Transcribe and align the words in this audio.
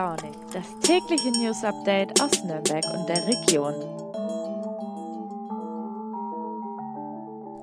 Launig, 0.00 0.32
das 0.54 0.64
tägliche 0.80 1.30
News 1.30 1.62
Update 1.62 2.22
aus 2.22 2.42
Nürnberg 2.42 2.82
und 2.86 3.06
der 3.06 3.22
Region. 3.26 3.74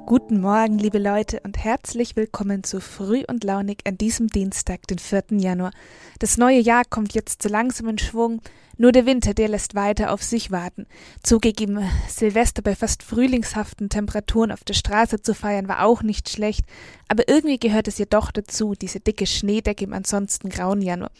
Guten 0.05 0.39
Morgen, 0.39 0.77
liebe 0.77 0.99
Leute, 0.99 1.39
und 1.43 1.57
herzlich 1.57 2.15
willkommen 2.15 2.63
zu 2.63 2.79
Früh 2.79 3.23
und 3.27 3.43
Launig 3.43 3.79
an 3.87 3.97
diesem 3.97 4.27
Dienstag, 4.27 4.85
den 4.85 4.99
4. 4.99 5.23
Januar. 5.31 5.71
Das 6.19 6.37
neue 6.37 6.59
Jahr 6.59 6.83
kommt 6.87 7.15
jetzt 7.15 7.41
so 7.41 7.49
langsam 7.49 7.87
in 7.87 7.97
Schwung. 7.97 8.43
Nur 8.79 8.91
der 8.91 9.07
Winter, 9.07 9.33
der 9.33 9.47
lässt 9.47 9.73
weiter 9.73 10.11
auf 10.13 10.21
sich 10.21 10.51
warten. 10.51 10.85
Zugegeben, 11.23 11.79
Silvester 12.07 12.61
bei 12.61 12.75
fast 12.75 13.01
frühlingshaften 13.01 13.89
Temperaturen 13.89 14.51
auf 14.51 14.63
der 14.63 14.75
Straße 14.75 15.21
zu 15.21 15.33
feiern 15.33 15.67
war 15.67 15.83
auch 15.83 16.03
nicht 16.03 16.29
schlecht, 16.29 16.63
aber 17.07 17.27
irgendwie 17.27 17.57
gehört 17.57 17.87
es 17.87 17.97
ja 17.97 18.05
doch 18.05 18.31
dazu, 18.31 18.73
diese 18.73 18.99
dicke 18.99 19.25
Schneedecke 19.25 19.85
im 19.85 19.93
ansonsten 19.93 20.49
grauen 20.49 20.81
Januar. 20.81 21.11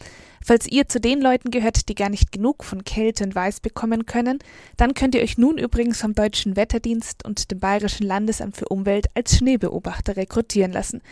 Falls 0.44 0.66
ihr 0.66 0.88
zu 0.88 1.00
den 1.00 1.20
Leuten 1.20 1.50
gehört, 1.50 1.88
die 1.88 1.94
gar 1.94 2.08
nicht 2.08 2.32
genug 2.32 2.64
von 2.64 2.84
Kälte 2.84 3.24
und 3.24 3.34
Weiß 3.34 3.60
bekommen 3.60 4.06
können, 4.06 4.38
dann 4.76 4.94
könnt 4.94 5.14
ihr 5.14 5.22
euch 5.22 5.36
nun 5.36 5.58
übrigens 5.58 6.00
vom 6.00 6.14
Deutschen 6.14 6.56
Wetterdienst 6.56 7.24
und 7.24 7.50
dem 7.50 7.58
Bayerischen 7.58 8.06
Landesamt 8.06 8.56
für 8.56 8.66
Umwelt 8.68 9.06
als 9.14 9.36
Schneebeobachter 9.36 10.16
rekrutieren 10.16 10.72
lassen. 10.72 11.02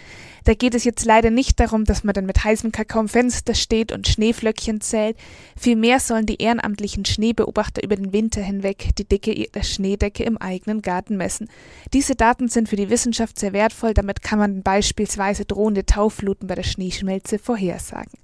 Da 0.45 0.55
geht 0.55 0.75
es 0.75 0.85
jetzt 0.85 1.05
leider 1.05 1.31
nicht 1.31 1.59
darum, 1.59 1.85
dass 1.85 2.05
man 2.05 2.15
dann 2.15 2.27
mit 2.27 2.45
heißem 2.45 2.73
Kakao 2.73 3.01
am 3.01 3.09
Fenster 3.09 3.55
steht 3.55 3.93
und 3.93 4.07
Schneeflöckchen 4.07 4.81
zählt. 4.81 5.17
Vielmehr 5.59 5.99
sollen 6.01 6.27
die 6.27 6.36
ehrenamtlichen 6.37 7.05
Schneebeobachter 7.05 7.83
über 7.83 7.97
den 7.97 8.13
Winter 8.13 8.41
hinweg 8.41 8.91
die 8.97 9.05
Dicke 9.05 9.49
der 9.55 9.63
Schneedecke 9.63 10.25
im 10.25 10.39
eigenen 10.39 10.83
Garten 10.83 11.17
messen. 11.17 11.49
Diese 11.93 12.15
Daten 12.15 12.49
sind 12.49 12.69
für 12.69 12.77
die 12.77 12.91
Wissenschaft 12.91 13.39
sehr 13.39 13.53
wertvoll, 13.53 13.95
damit 13.95 14.23
kann 14.23 14.39
man 14.39 14.63
beispielsweise 14.63 15.45
drohende 15.45 15.87
Taufluten 15.87 16.47
bei 16.47 16.55
der 16.55 16.63
Schneeschmelze 16.63 17.39
vorhersagen. 17.39 18.19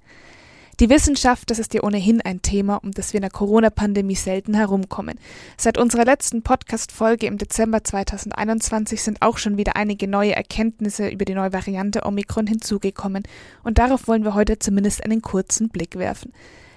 Die 0.79 0.89
Wissenschaft, 0.89 1.51
das 1.51 1.59
ist 1.59 1.75
ja 1.75 1.83
ohnehin 1.83 2.19
ein 2.21 2.41
Thema, 2.41 2.77
um 2.77 2.91
das 2.91 3.13
wir 3.13 3.19
in 3.19 3.21
der 3.21 3.29
Corona-Pandemie 3.29 4.15
selten 4.15 4.55
herumkommen. 4.55 5.19
Seit 5.55 5.77
unserer 5.77 6.03
letzten 6.03 6.41
Podcast-Folge 6.41 7.27
im 7.27 7.37
Dezember 7.37 7.83
2021 7.83 9.01
sind 9.01 9.21
auch 9.21 9.37
schon 9.37 9.57
wieder 9.57 9.75
einige 9.75 10.07
neue 10.07 10.35
Erkenntnisse 10.35 11.09
über 11.09 11.25
die 11.25 11.35
neue 11.35 11.53
Variante 11.53 12.03
Omikron 12.05 12.47
hinzugekommen 12.47 13.23
und 13.63 13.77
darauf 13.77 14.07
wollen 14.07 14.23
wir 14.23 14.33
heute 14.33 14.57
zumindest 14.57 15.03
einen 15.05 15.21
kurzen 15.21 15.69
Blick 15.69 15.95
werfen. 15.99 16.33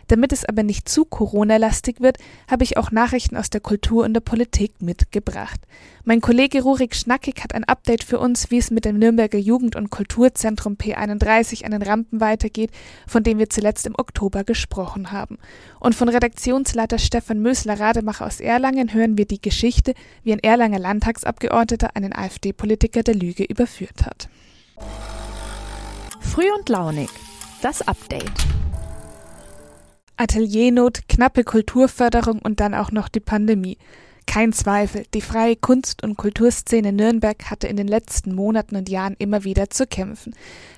Damit 0.09 0.33
es 0.33 0.45
aber 0.45 0.63
nicht 0.63 0.89
zu 0.89 1.05
Corona-lastig 1.05 2.01
wird, 2.01 2.19
habe 2.49 2.65
ich 2.65 2.77
auch 2.77 2.91
Nachrichten 2.91 3.37
aus 3.37 3.51
der 3.51 3.61
Kultur 3.61 4.05
und 4.05 4.15
der 4.15 4.21
Politik 4.21 4.81
mitgebracht. 4.81 5.61
Mein 6.05 6.21
Kollege 6.21 6.63
Rurik 6.63 6.95
Schnackig 6.95 7.43
hat 7.43 7.55
ein 7.55 7.65
Update 7.65 8.05
für 8.05 8.21
uns, 8.21 8.51
wie 8.51 8.59
es 8.59 8.71
mit 8.71 8.85
dem 8.85 8.99
Nürnberger 8.99 9.39
Jugend- 9.39 9.75
und 9.75 9.91
Kulturzentrum 9.91 10.75
P31 10.75 11.65
an 11.65 11.73
den 11.73 11.83
Rampen 11.83 12.21
weitergeht, 12.21 12.71
von 13.07 13.25
dem 13.25 13.39
wir 13.39 13.51
zuletzt 13.51 13.87
im 13.87 13.95
Oktober 13.97 14.45
gesprochen 14.45 15.11
haben. 15.11 15.39
Und 15.81 15.95
von 15.95 16.09
Redaktionsleiter 16.09 16.99
Stefan 16.99 17.43
Mösler-Rademacher 17.43 18.27
aus 18.27 18.41
Erlangen 18.41 18.95
hören 18.95 19.19
wir 19.19 19.27
die 19.27 19.43
Geschichte, 19.43 19.95
wie 20.23 20.33
ein 20.33 20.39
Erlanger 20.39 20.79
Landtagsabgeordneter 20.79 21.97
einen 21.97 22.13
AfD-Politiker 22.13 23.03
der 23.03 23.15
Lüge 23.15 23.45
überführt 23.45 24.07
hat. 24.07 24.29
Früh 26.21 26.51
und 26.57 26.69
launig. 26.69 27.09
Das 27.63 27.83
Update. 27.83 28.56
Ateliernot, 30.17 31.09
knappe 31.09 31.45
Kulturförderung 31.45 32.41
und 32.41 32.61
dann 32.61 32.75
auch 32.75 32.91
noch 32.91 33.09
die 33.09 33.21
Pandemie. 33.21 33.79
Kein 34.27 34.53
Zweifel, 34.53 35.05
die 35.15 35.23
freie 35.23 35.57
Kunst- 35.57 36.03
und 36.03 36.17
Kulturszene 36.17 36.93
Nürnberg 36.93 37.49
hatte 37.49 37.69
in 37.69 37.77
den 37.77 37.89
letzten 37.89 38.35
Monaten 38.35 38.77
und 38.77 38.89
Jahren 38.89 39.17
immer 39.19 39.45
wieder 39.45 39.71
zu 39.71 39.87
kämpfen. 39.87 40.35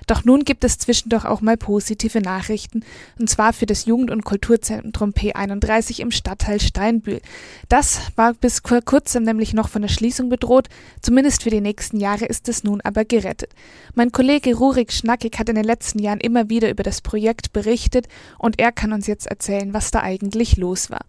Doch 0.07 0.23
nun 0.23 0.45
gibt 0.45 0.63
es 0.63 0.77
zwischendurch 0.77 1.25
auch 1.25 1.41
mal 1.41 1.57
positive 1.57 2.21
Nachrichten, 2.21 2.85
und 3.19 3.29
zwar 3.29 3.51
für 3.51 3.65
das 3.65 3.85
Jugend- 3.85 4.11
und 4.11 4.23
Kulturzentrum 4.23 5.11
P31 5.11 5.99
im 5.99 6.11
Stadtteil 6.11 6.61
Steinbühl. 6.61 7.21
Das 7.67 7.99
war 8.15 8.33
bis 8.33 8.61
vor 8.65 8.81
kurzem 8.81 9.23
nämlich 9.23 9.53
noch 9.53 9.67
von 9.67 9.81
der 9.81 9.89
Schließung 9.89 10.29
bedroht, 10.29 10.69
zumindest 11.01 11.43
für 11.43 11.49
die 11.49 11.61
nächsten 11.61 11.99
Jahre 11.99 12.25
ist 12.25 12.47
es 12.47 12.63
nun 12.63 12.81
aber 12.81 13.03
gerettet. 13.03 13.51
Mein 13.93 14.11
Kollege 14.11 14.55
Rurik 14.55 14.93
Schnackig 14.93 15.37
hat 15.37 15.49
in 15.49 15.55
den 15.55 15.65
letzten 15.65 15.99
Jahren 15.99 16.21
immer 16.21 16.49
wieder 16.49 16.69
über 16.69 16.83
das 16.83 17.01
Projekt 17.01 17.51
berichtet, 17.51 18.07
und 18.37 18.59
er 18.59 18.71
kann 18.71 18.93
uns 18.93 19.05
jetzt 19.07 19.27
erzählen, 19.27 19.73
was 19.73 19.91
da 19.91 20.01
eigentlich 20.01 20.55
los 20.55 20.89
war. 20.89 21.05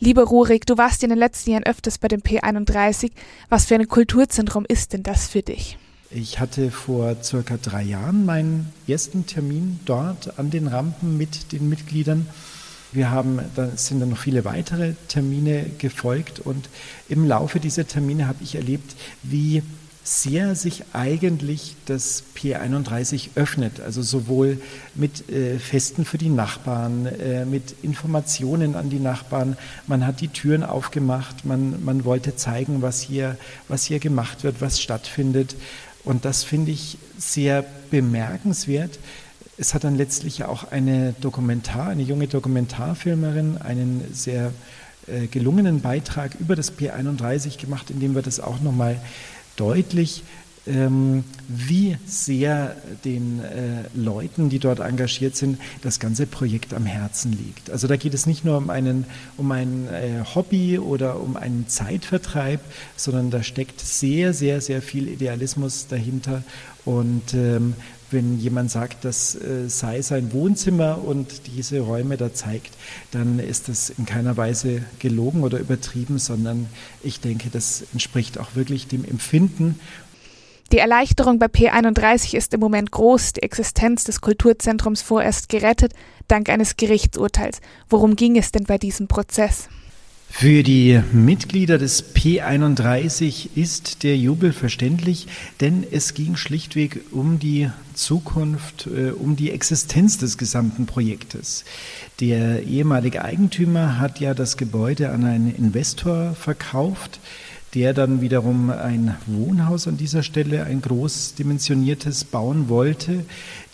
Lieber 0.00 0.22
Rurik, 0.24 0.64
du 0.64 0.78
warst 0.78 1.02
in 1.02 1.10
den 1.10 1.18
letzten 1.18 1.50
Jahren 1.50 1.64
öfters 1.64 1.98
bei 1.98 2.06
dem 2.06 2.20
P31. 2.20 3.10
Was 3.48 3.66
für 3.66 3.74
ein 3.74 3.88
Kulturzentrum 3.88 4.64
ist 4.68 4.92
denn 4.92 5.02
das 5.02 5.26
für 5.26 5.42
dich? 5.42 5.76
Ich 6.10 6.38
hatte 6.38 6.70
vor 6.70 7.16
circa 7.22 7.56
drei 7.56 7.82
Jahren 7.82 8.24
meinen 8.24 8.72
ersten 8.86 9.26
Termin 9.26 9.80
dort 9.86 10.38
an 10.38 10.50
den 10.50 10.68
Rampen 10.68 11.18
mit 11.18 11.50
den 11.50 11.68
Mitgliedern. 11.68 12.28
Wir 12.92 13.10
haben, 13.10 13.40
da 13.56 13.76
sind 13.76 13.98
dann 13.98 14.10
noch 14.10 14.18
viele 14.18 14.44
weitere 14.44 14.94
Termine 15.08 15.66
gefolgt 15.78 16.38
und 16.38 16.70
im 17.08 17.26
Laufe 17.26 17.58
dieser 17.58 17.86
Termine 17.86 18.28
habe 18.28 18.42
ich 18.42 18.54
erlebt, 18.54 18.94
wie 19.24 19.62
sehr 20.08 20.54
sich 20.54 20.84
eigentlich 20.94 21.76
das 21.84 22.24
P31 22.34 23.30
öffnet, 23.34 23.80
also 23.80 24.00
sowohl 24.00 24.58
mit 24.94 25.28
äh, 25.28 25.58
Festen 25.58 26.06
für 26.06 26.16
die 26.16 26.30
Nachbarn, 26.30 27.04
äh, 27.04 27.44
mit 27.44 27.74
Informationen 27.82 28.74
an 28.74 28.88
die 28.88 29.00
Nachbarn. 29.00 29.58
Man 29.86 30.06
hat 30.06 30.22
die 30.22 30.28
Türen 30.28 30.64
aufgemacht, 30.64 31.44
man, 31.44 31.84
man 31.84 32.06
wollte 32.06 32.34
zeigen, 32.36 32.80
was 32.80 33.02
hier, 33.02 33.36
was 33.68 33.84
hier 33.84 33.98
gemacht 33.98 34.44
wird, 34.44 34.62
was 34.62 34.80
stattfindet. 34.80 35.56
Und 36.04 36.24
das 36.24 36.42
finde 36.42 36.70
ich 36.70 36.96
sehr 37.18 37.62
bemerkenswert. 37.90 38.98
Es 39.58 39.74
hat 39.74 39.84
dann 39.84 39.96
letztlich 39.96 40.44
auch 40.44 40.70
eine 40.70 41.14
Dokumentar, 41.20 41.88
eine 41.88 42.02
junge 42.02 42.28
Dokumentarfilmerin, 42.28 43.58
einen 43.58 44.02
sehr 44.14 44.52
äh, 45.06 45.26
gelungenen 45.26 45.82
Beitrag 45.82 46.34
über 46.40 46.56
das 46.56 46.72
P31 46.78 47.60
gemacht, 47.60 47.90
in 47.90 48.00
dem 48.00 48.14
wir 48.14 48.22
das 48.22 48.40
auch 48.40 48.60
nochmal 48.62 48.98
deutlich, 49.58 50.22
ähm, 50.68 51.24
wie 51.48 51.96
sehr 52.06 52.76
den 53.04 53.40
äh, 53.42 53.84
Leuten, 53.94 54.50
die 54.50 54.58
dort 54.58 54.80
engagiert 54.80 55.34
sind, 55.34 55.58
das 55.82 55.98
ganze 55.98 56.26
Projekt 56.26 56.74
am 56.74 56.84
Herzen 56.84 57.32
liegt. 57.32 57.70
Also 57.70 57.86
da 57.86 57.96
geht 57.96 58.14
es 58.14 58.26
nicht 58.26 58.44
nur 58.44 58.58
um, 58.58 58.70
einen, 58.70 59.06
um 59.36 59.50
ein 59.50 59.88
äh, 59.88 60.24
Hobby 60.34 60.78
oder 60.78 61.20
um 61.20 61.36
einen 61.36 61.68
Zeitvertreib, 61.68 62.60
sondern 62.96 63.30
da 63.30 63.42
steckt 63.42 63.80
sehr, 63.80 64.34
sehr, 64.34 64.60
sehr 64.60 64.82
viel 64.82 65.08
Idealismus 65.08 65.86
dahinter. 65.88 66.42
Und 66.84 67.34
ähm, 67.34 67.74
wenn 68.10 68.38
jemand 68.38 68.70
sagt, 68.70 69.04
das 69.04 69.34
äh, 69.34 69.68
sei 69.68 70.02
sein 70.02 70.32
Wohnzimmer 70.32 71.04
und 71.04 71.46
diese 71.46 71.80
Räume 71.80 72.16
da 72.16 72.32
zeigt, 72.32 72.70
dann 73.10 73.38
ist 73.38 73.68
das 73.68 73.90
in 73.90 74.06
keiner 74.06 74.36
Weise 74.36 74.82
gelogen 74.98 75.42
oder 75.42 75.58
übertrieben, 75.58 76.18
sondern 76.18 76.66
ich 77.02 77.20
denke, 77.20 77.50
das 77.50 77.84
entspricht 77.92 78.38
auch 78.38 78.54
wirklich 78.54 78.88
dem 78.88 79.04
Empfinden. 79.04 79.78
Die 80.70 80.78
Erleichterung 80.78 81.38
bei 81.38 81.46
P31 81.46 82.36
ist 82.36 82.52
im 82.52 82.60
Moment 82.60 82.90
groß, 82.90 83.34
die 83.34 83.42
Existenz 83.42 84.04
des 84.04 84.20
Kulturzentrums 84.20 85.00
vorerst 85.00 85.48
gerettet, 85.48 85.94
dank 86.28 86.50
eines 86.50 86.76
Gerichtsurteils. 86.76 87.60
Worum 87.88 88.16
ging 88.16 88.36
es 88.36 88.52
denn 88.52 88.64
bei 88.64 88.76
diesem 88.76 89.08
Prozess? 89.08 89.68
Für 90.30 90.62
die 90.62 91.00
Mitglieder 91.12 91.78
des 91.78 92.14
P31 92.14 93.48
ist 93.56 94.04
der 94.04 94.16
Jubel 94.16 94.52
verständlich, 94.52 95.26
denn 95.60 95.84
es 95.90 96.14
ging 96.14 96.36
schlichtweg 96.36 97.00
um 97.10 97.40
die 97.40 97.70
Zukunft, 97.94 98.86
äh, 98.86 99.10
um 99.10 99.34
die 99.34 99.50
Existenz 99.50 100.18
des 100.18 100.38
gesamten 100.38 100.86
Projektes. 100.86 101.64
Der 102.20 102.62
ehemalige 102.62 103.24
Eigentümer 103.24 103.98
hat 103.98 104.20
ja 104.20 104.32
das 104.32 104.56
Gebäude 104.56 105.10
an 105.10 105.24
einen 105.24 105.52
Investor 105.52 106.34
verkauft, 106.34 107.18
der 107.74 107.92
dann 107.92 108.20
wiederum 108.20 108.70
ein 108.70 109.16
Wohnhaus 109.26 109.88
an 109.88 109.96
dieser 109.96 110.22
Stelle, 110.22 110.64
ein 110.64 110.80
großdimensioniertes, 110.80 112.24
bauen 112.24 112.68
wollte. 112.68 113.24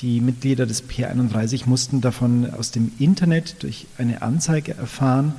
Die 0.01 0.21
Mitglieder 0.21 0.67
des 0.67 0.89
P31 0.89 1.69
mussten 1.69 2.01
davon 2.01 2.51
aus 2.51 2.71
dem 2.71 2.93
Internet 2.99 3.63
durch 3.63 3.87
eine 3.99 4.23
Anzeige 4.23 4.75
erfahren. 4.75 5.35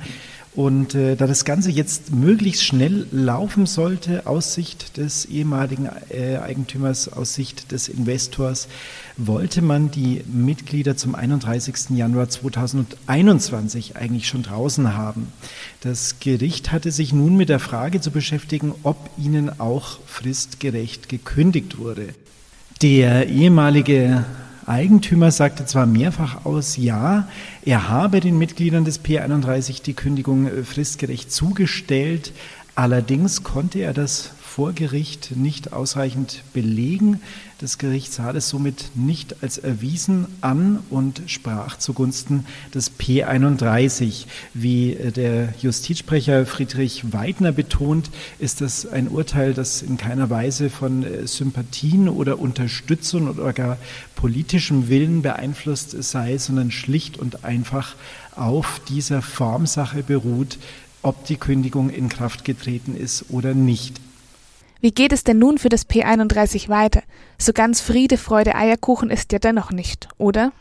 Und 0.56 0.94
äh, 0.94 1.16
da 1.16 1.26
das 1.26 1.44
Ganze 1.44 1.70
jetzt 1.70 2.14
möglichst 2.14 2.64
schnell 2.64 3.06
laufen 3.12 3.66
sollte, 3.66 4.26
aus 4.26 4.54
Sicht 4.54 4.96
des 4.96 5.26
ehemaligen 5.26 5.86
äh, 6.08 6.38
Eigentümers, 6.38 7.12
aus 7.12 7.34
Sicht 7.34 7.72
des 7.72 7.88
Investors, 7.88 8.66
wollte 9.18 9.60
man 9.60 9.90
die 9.90 10.24
Mitglieder 10.26 10.96
zum 10.96 11.14
31. 11.14 11.90
Januar 11.90 12.30
2021 12.30 13.96
eigentlich 13.96 14.28
schon 14.28 14.44
draußen 14.44 14.94
haben. 14.94 15.30
Das 15.82 16.20
Gericht 16.20 16.72
hatte 16.72 16.90
sich 16.90 17.12
nun 17.12 17.36
mit 17.36 17.50
der 17.50 17.60
Frage 17.60 18.00
zu 18.00 18.10
beschäftigen, 18.10 18.74
ob 18.82 19.10
ihnen 19.18 19.60
auch 19.60 19.98
fristgerecht 20.06 21.10
gekündigt 21.10 21.76
wurde. 21.76 22.14
Der 22.80 23.28
ehemalige 23.28 24.24
Eigentümer 24.66 25.30
sagte 25.30 25.64
zwar 25.64 25.86
mehrfach 25.86 26.44
aus, 26.44 26.76
ja, 26.76 27.28
er 27.64 27.88
habe 27.88 28.20
den 28.20 28.36
Mitgliedern 28.36 28.84
des 28.84 29.02
P31 29.02 29.82
die 29.82 29.94
Kündigung 29.94 30.46
äh, 30.46 30.64
fristgerecht 30.64 31.30
zugestellt, 31.30 32.32
allerdings 32.74 33.44
konnte 33.44 33.78
er 33.78 33.94
das 33.94 34.32
vor 34.56 34.72
Gericht 34.72 35.36
nicht 35.36 35.74
ausreichend 35.74 36.42
belegen. 36.54 37.20
Das 37.58 37.76
Gericht 37.76 38.10
sah 38.10 38.32
das 38.32 38.48
somit 38.48 38.92
nicht 38.94 39.42
als 39.42 39.58
erwiesen 39.58 40.26
an 40.40 40.78
und 40.88 41.20
sprach 41.26 41.76
zugunsten 41.76 42.46
des 42.72 42.90
P31. 42.98 44.24
Wie 44.54 44.94
der 45.14 45.52
Justizsprecher 45.60 46.46
Friedrich 46.46 47.12
Weidner 47.12 47.52
betont, 47.52 48.08
ist 48.38 48.62
das 48.62 48.86
ein 48.86 49.08
Urteil, 49.08 49.52
das 49.52 49.82
in 49.82 49.98
keiner 49.98 50.30
Weise 50.30 50.70
von 50.70 51.04
Sympathien 51.26 52.08
oder 52.08 52.38
Unterstützung 52.38 53.28
oder 53.28 53.52
gar 53.52 53.76
politischem 54.14 54.88
Willen 54.88 55.20
beeinflusst 55.20 56.02
sei, 56.02 56.38
sondern 56.38 56.70
schlicht 56.70 57.18
und 57.18 57.44
einfach 57.44 57.94
auf 58.34 58.80
dieser 58.88 59.20
Formsache 59.20 60.02
beruht, 60.02 60.56
ob 61.02 61.26
die 61.26 61.36
Kündigung 61.36 61.90
in 61.90 62.08
Kraft 62.08 62.46
getreten 62.46 62.96
ist 62.96 63.26
oder 63.28 63.52
nicht. 63.52 64.00
Wie 64.86 64.92
geht 64.92 65.12
es 65.12 65.24
denn 65.24 65.40
nun 65.40 65.58
für 65.58 65.68
das 65.68 65.88
P31 65.88 66.68
weiter? 66.68 67.02
So 67.38 67.52
ganz 67.52 67.80
Friede, 67.80 68.16
Freude, 68.16 68.54
Eierkuchen 68.54 69.10
ist 69.10 69.32
ja 69.32 69.40
dennoch 69.40 69.72
nicht, 69.72 70.06
oder? 70.16 70.52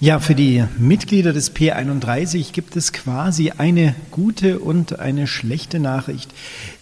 Ja, 0.00 0.18
für 0.18 0.34
die 0.34 0.64
Mitglieder 0.78 1.34
des 1.34 1.54
P31 1.54 2.52
gibt 2.52 2.74
es 2.74 2.94
quasi 2.94 3.50
eine 3.50 3.94
gute 4.10 4.60
und 4.60 4.98
eine 4.98 5.26
schlechte 5.26 5.78
Nachricht. 5.78 6.32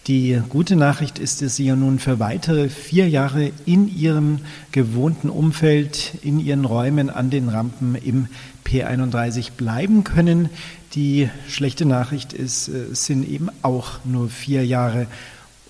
Die 0.07 0.41
gute 0.47 0.77
Nachricht 0.77 1.19
ist, 1.19 1.41
dass 1.41 1.57
Sie 1.57 1.65
ja 1.65 1.75
nun 1.75 1.99
für 1.99 2.19
weitere 2.19 2.69
vier 2.69 3.09
Jahre 3.09 3.51
in 3.65 3.93
Ihrem 3.93 4.39
gewohnten 4.71 5.29
Umfeld, 5.29 6.13
in 6.21 6.39
Ihren 6.39 6.63
Räumen 6.63 7.09
an 7.09 7.29
den 7.29 7.49
Rampen 7.49 7.95
im 7.95 8.29
P31 8.65 9.51
bleiben 9.57 10.05
können. 10.05 10.47
Die 10.93 11.29
schlechte 11.49 11.85
Nachricht 11.85 12.31
ist, 12.31 12.69
äh, 12.69 12.91
es 12.93 13.05
sind 13.05 13.27
eben 13.27 13.49
auch 13.63 13.99
nur 14.05 14.29
vier 14.29 14.65
Jahre. 14.65 15.07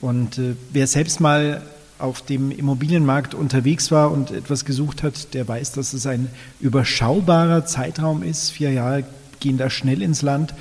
Und 0.01 0.37
äh, 0.37 0.55
wer 0.71 0.87
selbst 0.87 1.19
mal 1.19 1.61
auf 1.99 2.21
dem 2.21 2.51
Immobilienmarkt 2.51 3.33
unterwegs 3.33 3.91
war 3.91 4.11
und 4.11 4.31
etwas 4.31 4.65
gesucht 4.65 5.03
hat, 5.03 5.33
der 5.33 5.47
weiß, 5.47 5.71
dass 5.71 5.93
es 5.93 6.05
ein 6.05 6.29
überschaubarer 6.59 7.65
Zeitraum 7.65 8.23
ist. 8.23 8.51
Vier 8.51 8.71
Jahre 8.71 9.03
gehen 9.39 9.57
da 9.57 9.69
schnell 9.69 10.01
ins 10.01 10.21
Land. 10.21 10.53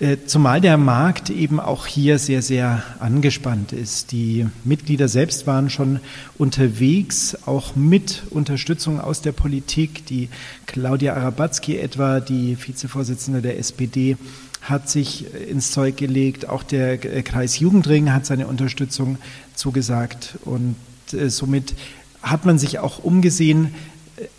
Äh, 0.00 0.16
zumal 0.24 0.62
der 0.62 0.78
Markt 0.78 1.28
eben 1.28 1.60
auch 1.60 1.86
hier 1.86 2.18
sehr, 2.18 2.40
sehr 2.40 2.82
angespannt 3.00 3.72
ist. 3.72 4.12
Die 4.12 4.46
Mitglieder 4.64 5.08
selbst 5.08 5.46
waren 5.46 5.68
schon 5.68 6.00
unterwegs, 6.38 7.36
auch 7.44 7.76
mit 7.76 8.22
Unterstützung 8.30 8.98
aus 8.98 9.20
der 9.20 9.32
Politik. 9.32 10.06
Die 10.06 10.30
Claudia 10.64 11.14
Arabatzki 11.14 11.76
etwa, 11.76 12.20
die 12.20 12.56
Vizevorsitzende 12.58 13.42
der 13.42 13.58
SPD, 13.58 14.16
hat 14.62 14.88
sich 14.88 15.26
ins 15.34 15.70
Zeug 15.70 15.96
gelegt. 15.96 16.48
Auch 16.48 16.62
der 16.62 16.98
Kreis 16.98 17.58
Jugendring 17.58 18.12
hat 18.12 18.26
seine 18.26 18.46
Unterstützung 18.46 19.18
zugesagt. 19.54 20.38
Und 20.44 20.76
äh, 21.12 21.30
somit 21.30 21.74
hat 22.22 22.44
man 22.44 22.58
sich 22.58 22.78
auch 22.78 23.02
umgesehen, 23.02 23.74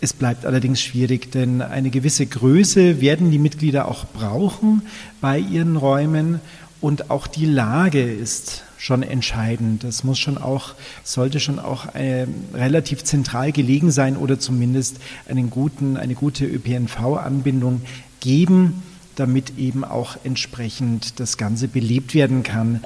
es 0.00 0.12
bleibt 0.12 0.46
allerdings 0.46 0.80
schwierig, 0.80 1.32
denn 1.32 1.60
eine 1.60 1.90
gewisse 1.90 2.26
Größe 2.26 3.00
werden 3.00 3.30
die 3.30 3.38
Mitglieder 3.38 3.88
auch 3.88 4.06
brauchen 4.06 4.82
bei 5.20 5.38
ihren 5.38 5.76
Räumen 5.76 6.40
und 6.80 7.10
auch 7.10 7.26
die 7.26 7.46
Lage 7.46 8.02
ist 8.02 8.64
schon 8.76 9.04
entscheidend. 9.04 9.84
Das 9.84 10.02
muss 10.02 10.18
schon 10.18 10.38
auch, 10.38 10.74
sollte 11.04 11.38
schon 11.38 11.60
auch 11.60 11.94
äh, 11.94 12.26
relativ 12.52 13.04
zentral 13.04 13.52
gelegen 13.52 13.92
sein 13.92 14.16
oder 14.16 14.40
zumindest 14.40 14.96
einen 15.28 15.50
guten, 15.50 15.96
eine 15.96 16.14
gute 16.14 16.44
ÖPNV-Anbindung 16.44 17.82
geben, 18.20 18.82
damit 19.16 19.58
eben 19.58 19.84
auch 19.84 20.16
entsprechend 20.24 21.20
das 21.20 21.36
Ganze 21.36 21.68
belebt 21.68 22.14
werden 22.14 22.42
kann. 22.42 22.80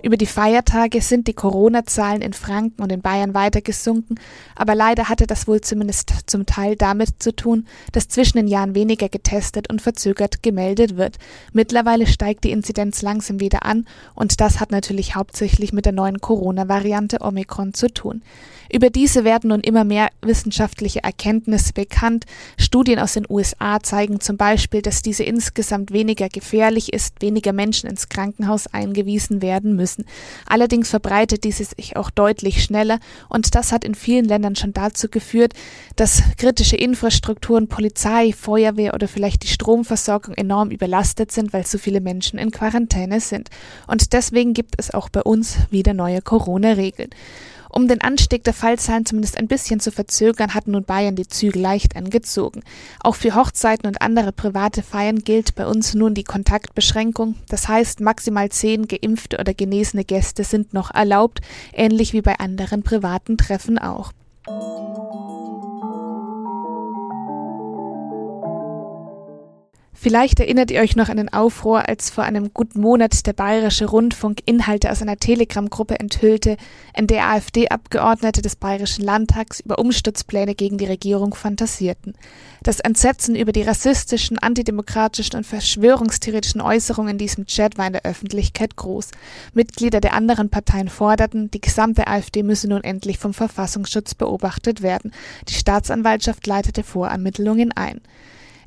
Über 0.00 0.16
die 0.16 0.26
Feiertage 0.26 1.02
sind 1.02 1.26
die 1.26 1.34
Corona-Zahlen 1.34 2.22
in 2.22 2.32
Franken 2.32 2.82
und 2.82 2.92
in 2.92 3.02
Bayern 3.02 3.34
weiter 3.34 3.60
gesunken, 3.60 4.14
aber 4.54 4.74
leider 4.74 5.08
hatte 5.08 5.26
das 5.26 5.48
wohl 5.48 5.60
zumindest 5.60 6.12
zum 6.26 6.46
Teil 6.46 6.76
damit 6.76 7.22
zu 7.22 7.34
tun, 7.34 7.66
dass 7.92 8.08
zwischen 8.08 8.38
den 8.38 8.46
Jahren 8.46 8.74
weniger 8.74 9.08
getestet 9.08 9.68
und 9.68 9.82
verzögert 9.82 10.42
gemeldet 10.42 10.96
wird. 10.96 11.18
Mittlerweile 11.52 12.06
steigt 12.06 12.44
die 12.44 12.52
Inzidenz 12.52 13.02
langsam 13.02 13.40
wieder 13.40 13.66
an 13.66 13.86
und 14.14 14.40
das 14.40 14.60
hat 14.60 14.70
natürlich 14.70 15.16
hauptsächlich 15.16 15.72
mit 15.72 15.84
der 15.84 15.92
neuen 15.92 16.20
Corona-Variante 16.20 17.18
Omikron 17.20 17.74
zu 17.74 17.88
tun. 17.92 18.22
Über 18.70 18.90
diese 18.90 19.24
werden 19.24 19.48
nun 19.48 19.60
immer 19.60 19.84
mehr 19.84 20.08
wissenschaftliche 20.20 21.02
Erkenntnisse 21.02 21.72
bekannt. 21.72 22.26
Studien 22.58 22.98
aus 22.98 23.14
den 23.14 23.24
USA 23.28 23.80
zeigen 23.80 24.20
zum 24.20 24.36
Beispiel, 24.36 24.82
dass 24.82 25.02
diese 25.02 25.24
insgesamt 25.24 25.92
weniger 25.92 26.28
gefährlich 26.28 26.92
ist, 26.92 27.22
weniger 27.22 27.52
Menschen 27.52 27.88
ins 27.88 28.08
Krankenhaus 28.08 28.66
eingewiesen 28.66 29.40
werden 29.40 29.74
müssen. 29.74 30.04
Allerdings 30.46 30.90
verbreitet 30.90 31.44
diese 31.44 31.64
sich 31.64 31.96
auch 31.96 32.10
deutlich 32.10 32.62
schneller 32.62 33.00
und 33.28 33.54
das 33.54 33.72
hat 33.72 33.84
in 33.84 33.94
vielen 33.94 34.26
Ländern 34.26 34.56
schon 34.56 34.72
dazu 34.72 35.08
geführt, 35.08 35.54
dass 35.96 36.22
kritische 36.36 36.76
Infrastrukturen, 36.76 37.68
Polizei, 37.68 38.32
Feuerwehr 38.32 38.94
oder 38.94 39.08
vielleicht 39.08 39.42
die 39.42 39.48
Stromversorgung 39.48 40.34
enorm 40.34 40.70
überlastet 40.70 41.32
sind, 41.32 41.52
weil 41.52 41.66
so 41.66 41.78
viele 41.78 42.00
Menschen 42.00 42.38
in 42.38 42.50
Quarantäne 42.50 43.20
sind. 43.20 43.48
Und 43.86 44.12
deswegen 44.12 44.54
gibt 44.54 44.74
es 44.78 44.92
auch 44.92 45.08
bei 45.08 45.22
uns 45.22 45.56
wieder 45.70 45.94
neue 45.94 46.22
Corona-Regeln. 46.22 47.10
Um 47.70 47.88
den 47.88 48.00
Anstieg 48.00 48.44
der 48.44 48.54
Fallzahlen 48.54 49.04
zumindest 49.04 49.38
ein 49.38 49.48
bisschen 49.48 49.80
zu 49.80 49.90
verzögern, 49.90 50.54
hat 50.54 50.66
nun 50.66 50.84
Bayern 50.84 51.16
die 51.16 51.28
Zügel 51.28 51.62
leicht 51.62 51.96
angezogen. 51.96 52.62
Auch 53.00 53.14
für 53.14 53.34
Hochzeiten 53.34 53.86
und 53.86 54.02
andere 54.02 54.32
private 54.32 54.82
Feiern 54.82 55.18
gilt 55.18 55.54
bei 55.54 55.66
uns 55.66 55.94
nun 55.94 56.14
die 56.14 56.24
Kontaktbeschränkung. 56.24 57.34
Das 57.48 57.68
heißt, 57.68 58.00
maximal 58.00 58.48
zehn 58.48 58.88
geimpfte 58.88 59.38
oder 59.38 59.54
genesene 59.54 60.04
Gäste 60.04 60.44
sind 60.44 60.72
noch 60.72 60.94
erlaubt, 60.94 61.40
ähnlich 61.72 62.12
wie 62.12 62.22
bei 62.22 62.38
anderen 62.38 62.82
privaten 62.82 63.36
Treffen 63.36 63.78
auch. 63.78 64.12
Vielleicht 70.00 70.38
erinnert 70.38 70.70
ihr 70.70 70.80
euch 70.80 70.94
noch 70.94 71.08
an 71.08 71.16
den 71.16 71.32
Aufruhr, 71.32 71.88
als 71.88 72.08
vor 72.08 72.22
einem 72.22 72.54
guten 72.54 72.80
Monat 72.80 73.26
der 73.26 73.32
Bayerische 73.32 73.86
Rundfunk 73.86 74.42
Inhalte 74.44 74.92
aus 74.92 75.02
einer 75.02 75.16
Telegram-Gruppe 75.16 75.98
enthüllte, 75.98 76.56
in 76.96 77.08
der 77.08 77.26
AfD-Abgeordnete 77.26 78.40
des 78.40 78.54
Bayerischen 78.54 79.04
Landtags 79.04 79.58
über 79.58 79.80
Umsturzpläne 79.80 80.54
gegen 80.54 80.78
die 80.78 80.86
Regierung 80.86 81.34
fantasierten. 81.34 82.14
Das 82.62 82.78
Entsetzen 82.78 83.34
über 83.34 83.50
die 83.50 83.62
rassistischen, 83.62 84.38
antidemokratischen 84.38 85.36
und 85.36 85.44
verschwörungstheoretischen 85.44 86.60
Äußerungen 86.60 87.14
in 87.14 87.18
diesem 87.18 87.46
Chat 87.46 87.76
war 87.76 87.88
in 87.88 87.94
der 87.94 88.04
Öffentlichkeit 88.04 88.76
groß. 88.76 89.10
Mitglieder 89.52 90.00
der 90.00 90.14
anderen 90.14 90.48
Parteien 90.48 90.90
forderten, 90.90 91.50
die 91.50 91.60
gesamte 91.60 92.06
AfD 92.06 92.44
müsse 92.44 92.68
nun 92.68 92.84
endlich 92.84 93.18
vom 93.18 93.34
Verfassungsschutz 93.34 94.14
beobachtet 94.14 94.80
werden. 94.80 95.12
Die 95.48 95.54
Staatsanwaltschaft 95.54 96.46
leitete 96.46 96.84
Vorermittlungen 96.84 97.72
ein. 97.72 98.00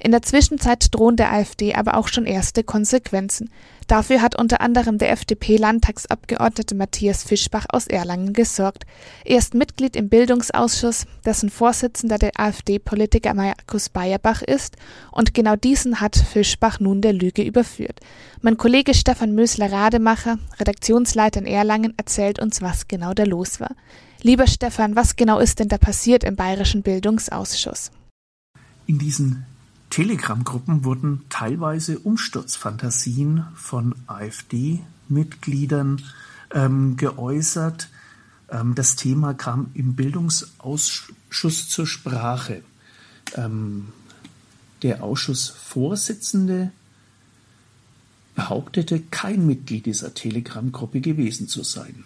In 0.04 0.10
der 0.10 0.24
Zwischenzeit 0.24 0.88
drohen 0.90 1.16
der 1.16 1.32
AfD 1.32 1.76
aber 1.76 1.96
auch 1.96 2.08
schon 2.08 2.26
erste 2.26 2.64
Konsequenzen. 2.64 3.52
Dafür 3.86 4.24
hat 4.24 4.36
unter 4.36 4.60
anderem 4.60 4.98
der 4.98 5.12
FDP-Landtagsabgeordnete 5.12 6.74
Matthias 6.74 7.24
Fischbach 7.24 7.68
aus 7.70 7.86
Erlangen 7.86 8.34
gesorgt. 8.34 8.86
Er 9.26 9.38
ist 9.38 9.54
Mitglied 9.54 9.96
im 9.96 10.10
Bildungsausschuss, 10.10 11.06
dessen 11.24 11.52
Vorsitzender 11.52 12.18
der 12.18 12.32
AfD-Politiker 12.36 13.36
Markus 13.36 13.90
Bayerbach 13.90 14.42
ist, 14.42 14.76
und 15.12 15.36
genau 15.36 15.56
diesen 15.56 16.02
hat 16.02 16.16
Fischbach 16.16 16.80
nun 16.80 17.02
der 17.02 17.14
Lüge 17.14 17.44
überführt. 17.44 18.00
Mein 18.42 18.58
Kollege 18.58 18.96
Stefan 18.96 19.36
Mösler-Rademacher, 19.36 20.40
Redaktionsleiter 20.60 21.42
in 21.42 21.46
Erlangen, 21.46 21.94
erzählt 21.98 22.40
uns, 22.40 22.64
was 22.64 22.88
genau 22.88 23.14
da 23.14 23.24
los 23.24 23.60
war. 23.60 23.76
Lieber 24.24 24.48
Stefan, 24.48 24.96
was 24.96 25.16
genau 25.16 25.38
ist 25.38 25.60
denn 25.60 25.68
da 25.68 25.78
passiert 25.78 26.24
im 26.24 26.36
Bayerischen 26.36 26.82
Bildungsausschuss? 26.82 27.92
In 28.88 28.98
diesen 28.98 29.46
Telegram-Gruppen 29.92 30.84
wurden 30.86 31.26
teilweise 31.30 32.00
Umsturzfantasien 32.00 33.46
von 33.56 33.94
AfD-Mitgliedern 34.08 36.02
ähm, 36.54 36.98
geäußert. 36.98 37.90
Ähm, 38.50 38.74
das 38.74 38.96
Thema 38.96 39.34
kam 39.34 39.70
im 39.74 39.96
Bildungsausschuss 39.96 41.70
zur 41.70 41.86
Sprache. 41.86 42.64
Ähm, 43.36 43.90
der 44.82 45.04
Ausschussvorsitzende 45.04 46.72
behauptete, 48.34 49.02
kein 49.12 49.46
Mitglied 49.46 49.86
dieser 49.86 50.14
Telegram-Gruppe 50.14 51.02
gewesen 51.02 51.48
zu 51.50 51.64
sein. 51.64 52.06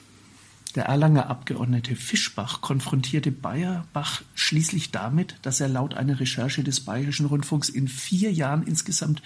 Der 0.76 0.88
Erlanger 0.88 1.30
Abgeordnete 1.30 1.96
Fischbach 1.96 2.60
konfrontierte 2.60 3.32
Bayerbach 3.32 4.24
schließlich 4.34 4.92
damit, 4.92 5.36
dass 5.42 5.62
er 5.62 5.70
laut 5.70 5.94
einer 5.94 6.20
Recherche 6.20 6.66
des 6.66 6.82
Bayerischen 6.82 7.28
Rundfunks 7.28 7.70
in 7.70 7.88
vier 7.88 8.34
Jahren 8.34 8.64
insgesamt 8.64 9.22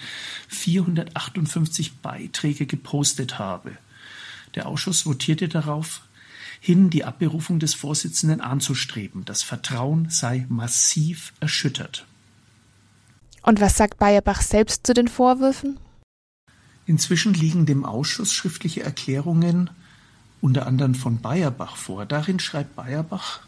458 0.50 1.98
Beiträge 1.98 2.68
gepostet 2.68 3.40
habe. 3.40 3.72
Der 4.54 4.68
Ausschuss 4.68 5.08
votierte 5.08 5.48
darauf 5.48 6.04
hin, 6.60 6.92
die 6.92 7.04
Abberufung 7.04 7.60
des 7.60 7.74
Vorsitzenden 7.74 8.42
anzustreben. 8.42 9.26
Das 9.26 9.42
Vertrauen 9.42 10.10
sei 10.12 10.46
massiv 10.50 11.34
erschüttert. 11.40 12.06
Und 13.42 13.60
was 13.60 13.76
sagt 13.76 13.98
Bayerbach 13.98 14.42
selbst 14.42 14.86
zu 14.86 14.94
den 14.94 15.08
Vorwürfen? 15.08 15.80
Inzwischen 16.86 17.34
liegen 17.34 17.66
dem 17.66 17.86
Ausschuss 17.86 18.34
schriftliche 18.34 18.84
Erklärungen 18.84 19.72
unter 20.42 20.68
anderem 20.68 20.96
von 20.96 21.20
Bayerbach 21.20 21.76
vor. 21.76 22.06
Darin 22.06 22.40
schreibt 22.40 22.76
Bayerbach, 22.76 23.42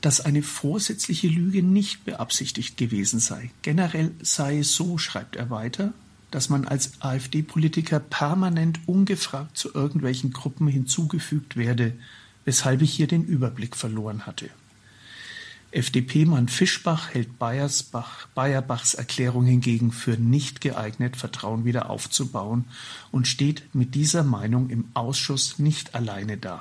dass 0.00 0.20
eine 0.20 0.42
vorsätzliche 0.42 1.28
Lüge 1.28 1.62
nicht 1.62 2.04
beabsichtigt 2.04 2.76
gewesen 2.76 3.20
sei. 3.20 3.50
Generell 3.62 4.12
sei 4.22 4.58
es 4.58 4.74
so, 4.74 4.98
schreibt 4.98 5.36
er 5.36 5.50
weiter, 5.50 5.92
dass 6.30 6.48
man 6.48 6.64
als 6.64 7.00
AfD-Politiker 7.00 7.98
permanent 7.98 8.80
ungefragt 8.86 9.56
zu 9.56 9.74
irgendwelchen 9.74 10.32
Gruppen 10.32 10.68
hinzugefügt 10.68 11.56
werde, 11.56 11.94
weshalb 12.44 12.82
ich 12.82 12.92
hier 12.92 13.08
den 13.08 13.24
Überblick 13.24 13.76
verloren 13.76 14.26
hatte. 14.26 14.48
FDP-Mann 15.72 16.48
Fischbach 16.48 17.14
hält 17.14 17.38
Bayerbachs 17.38 18.94
Erklärung 18.94 19.44
hingegen 19.44 19.92
für 19.92 20.16
nicht 20.16 20.60
geeignet, 20.60 21.16
Vertrauen 21.16 21.64
wieder 21.64 21.90
aufzubauen 21.90 22.64
und 23.12 23.28
steht 23.28 23.62
mit 23.72 23.94
dieser 23.94 24.24
Meinung 24.24 24.68
im 24.70 24.86
Ausschuss 24.94 25.58
nicht 25.58 25.94
alleine 25.94 26.36
da. 26.38 26.60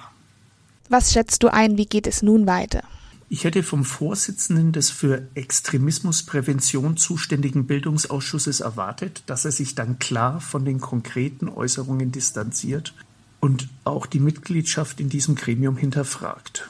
Was 0.89 1.12
schätzt 1.13 1.44
du 1.44 1.51
ein, 1.51 1.78
wie 1.78 1.86
geht 1.86 2.08
es 2.08 2.22
nun 2.22 2.46
weiter? 2.46 2.84
Ich 3.32 3.44
hätte 3.44 3.62
vom 3.62 3.86
Vorsitzenden 3.86 4.72
des 4.72 4.89
für 4.89 5.28
Extremismusprävention 5.36 6.98
zuständigen 6.98 7.68
Bildungsausschusses 7.68 8.60
erwartet, 8.60 9.22
dass 9.28 9.46
er 9.46 9.51
sich 9.51 9.75
dann 9.75 10.00
klar 10.00 10.42
von 10.42 10.66
den 10.66 10.80
konkreten 10.80 11.48
Äußerungen 11.48 12.12
distanziert 12.12 12.96
und 13.39 13.70
auch 13.84 14.08
die 14.08 14.20
Mitgliedschaft 14.20 15.00
in 15.00 15.10
diesem 15.10 15.36
Gremium 15.36 15.78
hinterfragt. 15.78 16.70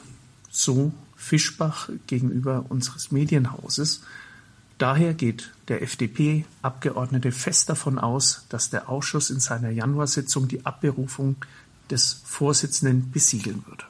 So 0.50 0.92
Fischbach 1.20 1.90
gegenüber 2.06 2.64
unseres 2.70 3.12
Medienhauses. 3.12 4.00
Daher 4.78 5.12
geht 5.12 5.52
der 5.68 5.82
FDP-Abgeordnete 5.82 7.30
fest 7.30 7.68
davon 7.68 7.98
aus, 7.98 8.46
dass 8.48 8.70
der 8.70 8.88
Ausschuss 8.88 9.28
in 9.28 9.38
seiner 9.38 9.68
Januarsitzung 9.68 10.48
die 10.48 10.64
Abberufung 10.64 11.36
des 11.90 12.22
Vorsitzenden 12.24 13.10
besiegeln 13.10 13.62
wird. 13.66 13.86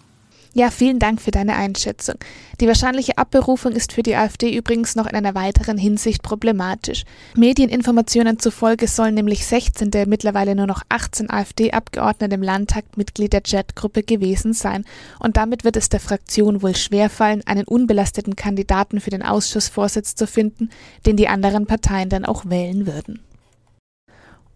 Ja, 0.52 0.72
vielen 0.72 0.98
Dank 0.98 1.20
für 1.20 1.30
deine 1.30 1.54
Einschätzung. 1.54 2.16
Die 2.60 2.66
wahrscheinliche 2.66 3.18
Abberufung 3.18 3.70
ist 3.70 3.92
für 3.92 4.02
die 4.02 4.16
AfD 4.16 4.52
übrigens 4.56 4.96
noch 4.96 5.06
in 5.06 5.14
einer 5.14 5.36
weiteren 5.36 5.78
Hinsicht 5.78 6.24
problematisch. 6.24 7.04
Medieninformationen 7.36 8.40
zufolge 8.40 8.88
sollen 8.88 9.14
nämlich 9.14 9.46
16 9.46 9.92
der 9.92 10.08
mittlerweile 10.08 10.56
nur 10.56 10.66
noch 10.66 10.82
18 10.88 11.30
AfD-Abgeordnete 11.30 12.34
im 12.34 12.42
Landtag 12.42 12.96
Mitglied 12.96 13.32
der 13.32 13.42
Chatgruppe 13.42 14.02
gewesen 14.02 14.52
sein. 14.52 14.84
Und 15.20 15.36
damit 15.36 15.62
wird 15.62 15.76
es 15.76 15.88
der 15.88 16.00
Fraktion 16.00 16.62
wohl 16.62 16.74
schwerfallen, 16.74 17.42
einen 17.46 17.64
unbelasteten 17.64 18.34
Kandidaten 18.34 19.00
für 19.00 19.10
den 19.10 19.22
Ausschussvorsitz 19.22 20.16
zu 20.16 20.26
finden, 20.26 20.70
den 21.06 21.16
die 21.16 21.28
anderen 21.28 21.66
Parteien 21.66 22.08
dann 22.08 22.24
auch 22.24 22.44
wählen 22.46 22.88
würden. 22.88 23.20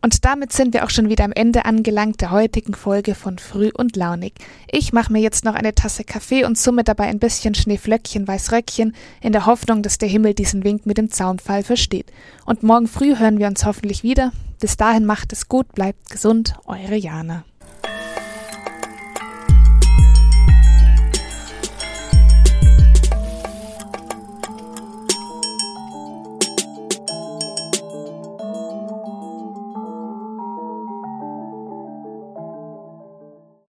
Und 0.04 0.26
damit 0.26 0.52
sind 0.52 0.75
wir 0.75 0.84
auch 0.84 0.90
schon 0.90 1.08
wieder 1.08 1.25
am 1.25 1.32
Ende 1.32 1.64
angelangt 1.64 2.20
der 2.20 2.30
heutigen 2.30 2.75
Folge 2.75 3.14
von 3.14 3.38
Früh 3.38 3.70
und 3.73 3.96
Launig. 3.96 4.34
Ich 4.70 4.92
mache 4.92 5.11
mir 5.11 5.20
jetzt 5.20 5.46
noch 5.46 5.54
eine 5.54 5.75
Tasse 5.75 6.04
Kaffee 6.04 6.44
und 6.44 6.58
summe 6.58 6.84
dabei 6.84 7.04
ein 7.04 7.18
bisschen 7.18 7.54
Schneeflöckchen 7.54 8.28
Weißröckchen, 8.28 8.94
in 9.23 9.32
der 9.32 9.46
Hoffnung, 9.46 9.82
dass 9.82 9.96
der 9.96 10.11
Himmel 10.11 10.34
diesen 10.34 10.62
Wink 10.62 10.84
mit 10.84 10.99
dem 10.99 11.11
Zaunfall 11.11 11.62
versteht. 11.62 12.12
Und 12.44 12.62
morgen 12.62 12.87
früh 12.87 13.16
hören 13.16 13.38
wir 13.38 13.46
uns 13.46 13.64
hoffentlich 13.64 14.02
wieder. 14.02 14.32
Bis 14.61 14.76
dahin 14.76 15.06
macht 15.06 15.32
es 15.32 15.49
gut, 15.49 15.73
bleibt 15.73 16.11
gesund, 16.11 16.52
eure 16.66 16.96
Jana. 16.96 17.44